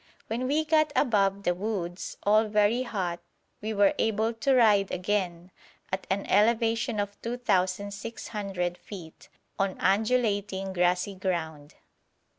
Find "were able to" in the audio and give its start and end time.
3.71-4.55